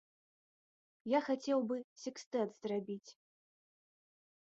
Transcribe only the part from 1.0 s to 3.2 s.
Я хацеў бы сэкстэт зрабіць.